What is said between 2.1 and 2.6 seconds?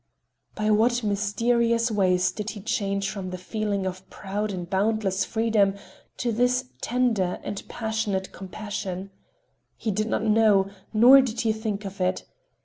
did